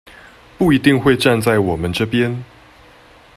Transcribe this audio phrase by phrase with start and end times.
[0.57, 2.41] 不一定會站在我們這邊